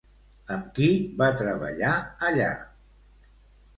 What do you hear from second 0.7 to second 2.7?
qui va treballar allà?